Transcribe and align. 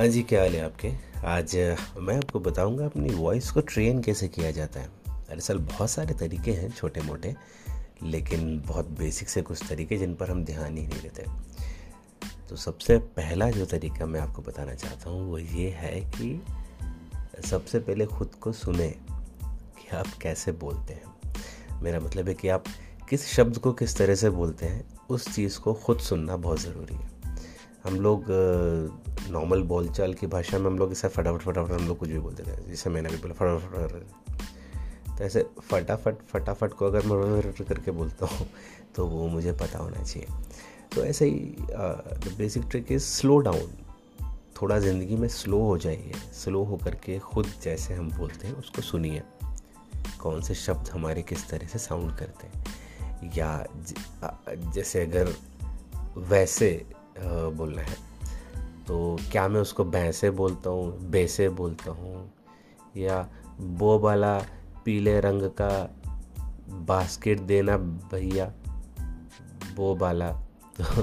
हाँ 0.00 0.08
जी, 0.08 0.22
क्या 0.22 0.40
हाल 0.40 0.54
है 0.54 0.64
आपके? 0.64 0.92
आज 1.24 1.56
मैं 1.98 2.16
आपको 2.16 2.40
बताऊँगा 2.40 2.84
अपनी 2.86 3.14
वॉइस 3.14 3.50
को 3.50 3.60
ट्रेन 3.60 4.02
कैसे 4.02 4.28
किया 4.28 4.50
जाता 4.50 4.80
है। 4.80 4.88
दरअसल 5.08 5.58
बहुत 5.58 5.90
सारे 5.90 6.14
तरीके 6.14 6.52
हैं 6.52 6.70
छोटे 6.72 7.00
मोटे 7.00 7.34
लेकिन 8.02 8.60
बहुत 8.60 8.88
बेसिक 8.88 9.28
से 9.28 9.42
कुछ 9.42 9.68
तरीके 9.68 9.96
जिन 9.96 10.14
पर 10.14 10.30
हम 10.30 10.44
ध्यान 10.44 10.76
ही 10.76 10.86
नहीं 10.86 11.02
देते। 11.02 11.24
तो 12.48 12.56
सबसे 12.56 12.98
पहला 12.98 13.50
जो 13.50 13.66
तरीका 13.66 14.06
मैं 14.06 14.20
आपको 14.20 14.42
बताना 14.42 14.74
चाहता 14.74 15.10
हूँ, 15.10 15.30
वो 15.30 15.38
ये 15.38 15.68
है 15.70 16.00
कि 16.00 16.42
सबसे 17.50 17.78
पहले 17.78 18.06
खुद 18.06 18.34
को 18.40 18.52
सुने 18.52 18.88
कि 19.42 19.96
आप 19.96 20.06
कैसे 20.22 20.52
बोलते 20.52 20.94
हैं। 20.94 21.82
मेरा 21.82 22.00
मतलब 22.00 22.28
है 22.28 22.34
कि 22.34 22.48
आप 22.48 22.64
किस 23.08 23.26
शब्द 23.26 23.58
को 23.58 23.72
किस 23.72 23.96
तरह 23.96 24.14
से 24.14 24.30
बोलते 24.30 24.66
हैं, 24.66 24.84
उस 25.10 25.34
चीज़ 25.34 25.58
को 25.58 25.74
खुद 25.74 25.98
सुनना 25.98 26.36
बहुत 26.36 26.60
ज़रूरी 26.60 26.94
है। 26.94 27.10
हम 27.84 28.00
लोग 28.00 28.24
नॉर्मल 29.30 29.62
बोलचाल 29.62 30.14
की 30.14 30.26
भाषा 30.26 30.58
में 30.58 30.66
हम 30.66 30.78
लोग 30.78 30.92
इसे 30.92 31.08
फटाफट 31.08 31.42
फटाफट 31.42 31.72
हम 31.72 31.86
लोग 31.88 31.98
कुछ 31.98 32.08
भी 32.08 32.18
बोलते 32.18 32.42
थे 32.42 32.56
जैसे 32.68 32.90
मैंने 32.90 33.08
भी 33.08 33.16
बोला, 33.16 33.34
फटाफट 33.34 35.18
तो 35.18 35.24
ऐसे 35.24 35.44
फटाफट 35.62 36.16
फटाफट 36.28 36.72
को 36.72 36.86
अगर 36.86 37.06
मैं 37.06 37.64
करके 37.64 37.90
बोलता 37.90 38.26
हूँ 38.26 38.46
तो 38.96 39.06
वो 39.06 39.28
मुझे 39.28 39.52
पता 39.52 39.78
होना 39.78 40.02
चाहिए। 40.02 40.28
तो 40.94 41.04
ऐसे 41.04 41.24
ही 41.24 41.56
the 41.60 42.34
basic 42.38 42.64
trick 42.70 42.92
is 42.92 43.02
slow 43.02 43.38
down 43.38 43.70
थोड़ा 44.62 44.78
ज़िंदगी 44.78 45.16
में 45.16 45.28
स्लो 45.28 45.58
हो 45.58 45.76
जाइए। 45.78 46.12
स्लो 46.34 46.62
हो 46.64 46.76
करके 46.76 47.18
खुद 47.18 47.46
जैसे 47.62 47.94
हम 47.94 48.10
बोलते 48.10 48.46
हैं, 48.46 48.54
उसको 48.54 48.82
सुनिए। 48.82 49.22
कौन 50.20 50.40
से 50.42 50.54
शब्द 50.54 50.88
हमारे 50.88 51.22
किस 51.22 51.48
तरह 51.48 51.66
से 51.66 51.78
साउंड 51.78 52.16
करते 52.16 52.46
हैं। 52.46 53.32
या 53.36 53.66
जैसे 54.74 55.02
अगर 55.02 55.32
वैसे 56.18 56.70
बोलना 57.18 57.82
है। 57.82 58.09
तो 58.86 59.18
क्या 59.32 59.48
मैं 59.48 59.60
उसको 59.60 59.84
भैंसे 59.84 60.30
बोलता 60.30 60.70
हूँ, 60.70 61.10
बैसे 61.10 61.48
बोलता 61.48 61.90
हूँ? 61.90 62.32
या 62.96 63.28
वो 63.60 63.98
वाला 63.98 64.44
पीले 64.84 65.20
रंग 65.20 65.42
का 65.42 65.94
बास्केट 66.68 67.40
देना 67.40 67.76
भैया, 67.76 68.52
वो 69.76 69.96
वाला? 69.96 70.32
तो 70.80 71.02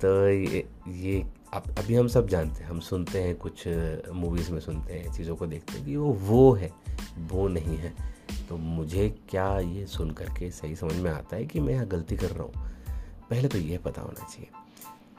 तो 0.00 0.28
ये 0.28 0.68
ये 0.88 1.26
अब, 1.54 1.62
अभी 1.78 1.94
हम 1.94 2.08
सब 2.08 2.28
जानते 2.28 2.62
हैं, 2.62 2.70
हम 2.70 2.80
सुनते 2.80 3.22
हैं 3.22 3.36
कुछ 3.36 3.68
मूवीज़ 4.12 4.52
में 4.52 4.60
सुनते 4.60 4.94
हैं, 4.94 5.12
चीज़ों 5.12 5.36
को 5.36 5.46
देखते 5.46 5.72
हैं 5.76 5.86
कि 5.86 5.96
वो 5.96 6.12
वो 6.12 6.52
है, 6.52 6.72
वो 7.18 7.48
नहीं 7.48 7.76
है। 7.76 7.94
तो 8.48 8.56
मुझे 8.56 9.18
क्या 9.28 9.58
ये 9.58 9.86
सुन 9.86 10.10
करके 10.10 10.50
सही 10.50 10.76
समझ 10.76 10.94
में 10.94 11.10
आता 11.10 11.36
है 11.36 11.46
कि 11.46 11.60
मैं 11.60 11.74
यहाँ 11.74 11.86
गलती 11.86 12.16
कर 12.16 12.30
रहा 12.30 12.42
हूँ? 12.42 12.52
पहले 13.30 13.48
तो 13.48 13.58
ये 13.58 13.78
पता 13.78 14.02
होना 14.02 14.26
चाहिए। 14.26 14.63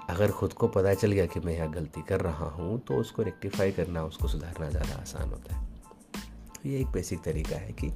अगर 0.10 0.32
ख़ुद 0.32 0.54
को 0.54 0.68
पता 0.68 0.94
चल 0.94 1.12
गया 1.12 1.26
कि 1.26 1.40
मैं 1.40 1.54
यहाँ 1.54 1.70
गलती 1.72 2.02
कर 2.02 2.22
रहा 2.22 2.46
हूँ 2.48 2.80
तो 2.80 2.96
उसको 2.96 3.24
रेक्टिफाई 3.24 3.72
करना, 3.72 4.04
उसको 4.04 4.28
सुधारना 4.28 4.70
ज़्यादा 4.70 4.96
आसान 4.96 5.30
होता 5.30 5.56
है। 5.56 5.64
तो 6.56 6.70
ये 6.70 6.80
एक 6.80 6.88
बेसिक 6.88 7.22
तरीका 7.24 7.56
है 7.56 7.72
कि 7.74 7.90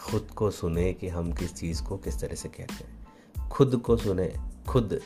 खुद 0.00 0.28
को 0.36 0.50
सुने 0.50 0.92
कि 0.92 1.08
हम 1.08 1.32
किस 1.32 1.54
चीज़ 1.54 1.82
को 1.82 1.96
किस 1.96 2.20
तरह 2.20 2.34
से 2.34 2.48
कहते 2.48 2.84
हैं। 2.84 3.48
खुद 3.48 3.76
को 3.76 3.96
सुने, 3.96 4.32
खुद 4.68 5.00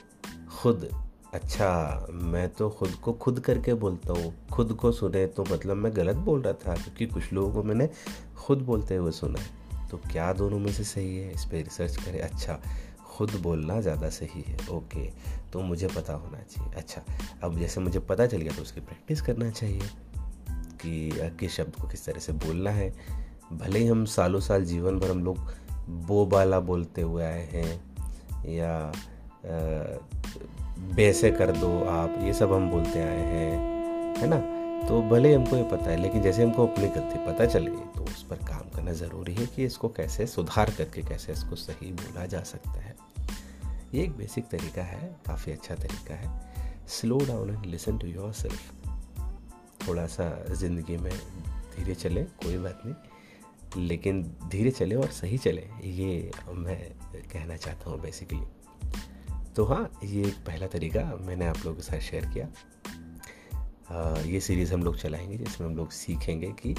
खुद 0.53 0.89
अच्छा 1.35 2.07
मैं 2.13 2.49
तो 2.49 2.69
खुद 2.71 2.91
को 2.95 3.13
खुद 3.15 3.41
करके 3.41 3.75
बोलता 3.75 4.13
हूँ। 4.13 4.35
खुद 4.49 4.73
को 4.73 4.93
सुने 4.93 5.27
तो 5.27 5.45
मतलब 5.45 5.77
मैं 5.77 5.95
गलत 5.97 6.17
बोल 6.17 6.43
रहा 6.43 6.53
था, 6.55 6.75
क्योंकि 6.75 7.07
कुछ 7.07 7.33
लोगों 7.33 7.53
को 7.53 7.63
मैंने 7.63 7.89
खुद 8.37 8.63
बोलते 8.63 8.97
हुए 8.97 9.13
सुना 9.13 9.41
है। 9.41 9.89
तो 9.89 9.99
क्या 10.13 10.33
दोनों 10.33 10.59
में 10.59 10.73
से 10.73 10.85
सही 10.85 11.17
है? 11.17 11.33
इस 11.33 11.45
पर 11.45 11.57
रिसर्च 11.59 11.97
करें। 11.97 12.21
अच्छा 12.21 12.61
खुद 13.13 13.31
बोलना 13.43 13.81
ज़्यादा 13.81 14.09
सही 14.11 14.43
है। 14.43 14.57
ओके 14.71 15.07
तो 15.53 15.61
मुझे 15.63 15.87
पता 15.87 16.13
होना 16.15 16.39
चाहिए। 16.45 16.73
अच्छा 16.75 17.03
अब 17.45 17.59
जैसे 17.59 17.81
मुझे 17.81 17.99
पता 18.01 18.27
चल 18.27 18.39
गया 18.39 18.53
तो 18.53 18.63
उसकी 18.63 18.81
प्रैक्टिस 18.81 19.23
करना 19.23 19.51
चाहिए 19.51 19.89
कि 20.81 21.31
किस 21.41 21.57
शब्द 21.57 21.77
को 21.77 21.89
किस 21.89 22.05
तरह 22.07 22.21
से 22.21 22.33
बोलना 22.41 22.71
है। 22.71 22.93
भले 23.53 23.79
ही 23.79 23.87
हम 23.87 24.05
सालों 24.07 24.41
साल 24.41 24.65
जीवन 24.65 24.99
भर 24.99 25.11
हम 25.11 25.25
लोग 25.25 25.39
बो 26.07 26.25
बाला 26.27 26.61
बोलते 26.63 27.03
हुए 27.03 27.25
आए 27.25 27.47
हैं 27.47 27.81
या 28.49 28.93
बेसे 30.95 31.31
कर 31.31 31.51
दो 31.53 31.69
आप, 31.81 32.19
ये 32.23 32.33
सब 32.35 32.53
हम 32.53 32.71
बोलते 32.71 33.01
आए 33.01 33.23
हैं, 33.25 34.17
है 34.19 34.27
ना? 34.27 34.37
तो 34.89 35.01
भले 35.03 35.35
हमको 35.35 35.57
ये 35.57 35.63
पता 35.63 35.91
है, 35.91 35.97
लेकिन 35.97 36.23
जैसे 36.23 36.43
हमको 36.43 36.67
अपनी 36.67 36.89
गलती 36.89 37.19
पता 37.27 37.47
चल 37.47 37.67
गई 37.67 37.85
तो 37.97 38.05
उस 38.05 38.23
पर 38.23 38.37
काम 38.39 38.71
करना 38.71 38.93
ज़रूरी 38.93 39.35
है 39.35 39.47
कि 39.47 39.65
इसको 39.65 39.89
कैसे 39.89 40.27
सुधार 40.27 40.71
करके, 40.79 41.03
कैसे 41.03 41.33
इसको 41.33 41.57
सही 41.57 41.93
बोला 41.93 42.27
जा 42.27 42.43
सकता 42.45 42.81
है। 42.81 42.92
ये 43.95 44.03
एक 44.03 44.17
बेसिक 44.17 44.47
तरीका 44.49 44.83
है 44.83 45.17
काफ़ी 45.27 45.53
अच्छा 45.53 45.75
तरीका 45.75 46.15
है। 46.15 46.87
Slow 46.89 47.19
down 47.19 47.51
and 47.51 47.67
listen 47.67 47.99
to 47.99 48.07
yourself 48.33 49.89
थोड़ा 49.89 50.07
सा 50.07 50.55
ज़िंदगी 50.55 50.97
में 50.97 51.13
धीरे 51.77 51.95
चले 51.95 52.23
कोई 52.23 52.59
बात 52.59 52.83
नहीं। 52.87 53.87
लेकिन 53.87 54.23
धीरे 54.49 54.71
चले 54.71 54.95
और 54.95 55.11
सही 55.11 55.39
चले 55.39 55.69
ये 55.85 56.31
मैं 56.49 56.79
कहना 57.33 57.57
चाहता 57.57 57.91
हूँ 57.91 58.01
बेसिकली 58.01 58.41
तो 59.57 59.65
हाँ 59.65 59.91
ये 60.05 60.25
एक 60.25 60.35
पहला 60.35 60.67
तरीका 60.67 61.05
मैंने 61.21 61.47
आप 61.47 61.57
लोगों 61.57 61.75
के 61.75 61.83
साथ 61.83 62.01
शेयर 62.01 62.27
किया। 62.27 62.49
आ, 63.91 64.21
ये 64.21 64.41
सीरीज़ 64.41 64.75
हम 64.75 64.83
लोग 64.83 64.97
चलाएँगे 64.97 65.37
जिसमें 65.37 65.69
हम 65.69 65.77
लोग 65.77 65.91
सीखेंगे 65.91 66.51
कि 66.63 66.75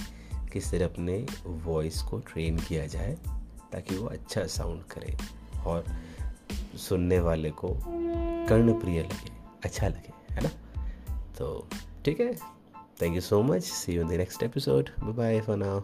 किस 0.53 0.71
तरह 0.71 0.85
अपने 0.85 1.25
वॉइस 1.45 2.01
को 2.01 2.19
ट्रेन 2.19 2.57
किया 2.59 2.85
जाए 2.87 3.17
ताकि 3.71 3.95
वो 3.95 4.07
अच्छा 4.07 4.45
साउंड 4.47 4.83
करे। 4.83 5.15
और 5.65 5.85
सुनने 6.77 7.19
वाले 7.19 7.49
को 7.51 7.69
कर्ण 8.49 8.73
प्रिय 8.73 9.01
लगे 9.01 9.31
अच्छा 9.63 9.87
लगे, 9.87 10.33
है 10.33 10.41
ना? 10.41 10.49
तो 11.37 11.67
ठीक 12.05 12.19
है 12.19 12.35
thank 13.01 13.15
you 13.15 13.21
so 13.21 13.41
much 13.43 13.63
see 13.63 13.93
you 13.93 14.01
in 14.01 14.07
the 14.07 14.11
next 14.11 14.43
episode 14.43 14.89
bye 14.99 15.13
bye 15.13 15.41
for 15.41 15.57
now 15.57 15.81